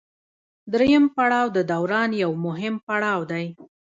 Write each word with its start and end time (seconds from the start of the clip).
دریم 0.73 1.03
پړاو 1.15 1.47
د 1.57 1.59
دوران 1.71 2.09
یو 2.23 2.31
مهم 2.45 2.75
پړاو 2.87 3.21
دی 3.31 3.45